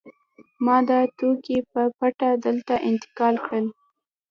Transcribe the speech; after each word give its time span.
ما 0.65 0.77
دا 0.89 0.99
توکي 1.17 1.57
په 1.71 1.81
پټه 1.97 2.29
دلته 2.45 2.73
انتقال 2.89 3.35
کړل 3.45 3.65